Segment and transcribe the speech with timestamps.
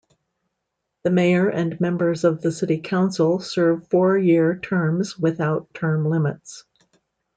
[1.03, 6.63] The mayor and members of the city council serve four-year terms without term limits.